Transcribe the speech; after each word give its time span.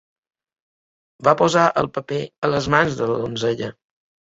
Va 1.29 1.35
posar 1.43 1.67
el 1.85 1.93
paper 2.01 2.21
a 2.49 2.53
les 2.55 2.75
mans 2.79 3.01
de 3.05 3.15
la 3.15 3.23
donzella 3.25 3.77